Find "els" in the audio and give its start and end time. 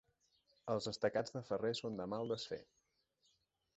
0.75-0.87